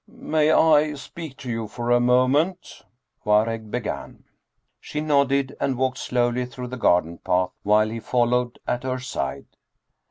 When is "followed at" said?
7.99-8.81